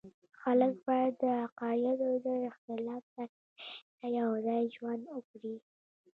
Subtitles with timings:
[0.41, 5.55] خلک باید د عقایدو د اختلاف سربېره یو ځای ژوند وکړي.